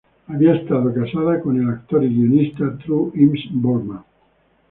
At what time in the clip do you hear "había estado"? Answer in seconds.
0.25-0.91